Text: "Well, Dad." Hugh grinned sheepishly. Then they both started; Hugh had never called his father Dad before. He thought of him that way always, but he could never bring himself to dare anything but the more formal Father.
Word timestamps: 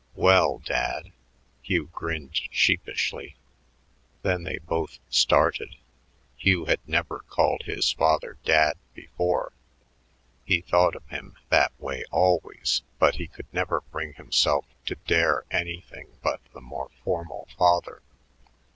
"Well, 0.15 0.57
Dad." 0.57 1.11
Hugh 1.61 1.85
grinned 1.91 2.33
sheepishly. 2.49 3.35
Then 4.23 4.41
they 4.45 4.57
both 4.57 4.97
started; 5.11 5.75
Hugh 6.35 6.65
had 6.65 6.79
never 6.87 7.19
called 7.19 7.61
his 7.65 7.91
father 7.91 8.39
Dad 8.43 8.77
before. 8.95 9.53
He 10.43 10.61
thought 10.61 10.95
of 10.95 11.05
him 11.09 11.35
that 11.49 11.79
way 11.79 12.03
always, 12.09 12.81
but 12.97 13.17
he 13.17 13.27
could 13.27 13.53
never 13.53 13.81
bring 13.91 14.13
himself 14.13 14.65
to 14.87 14.95
dare 15.05 15.45
anything 15.51 16.07
but 16.23 16.41
the 16.51 16.61
more 16.61 16.89
formal 17.03 17.47
Father. 17.55 18.01